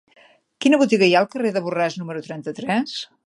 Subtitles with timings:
[0.65, 2.97] Quina botiga hi ha al carrer de Borràs número trenta-tres?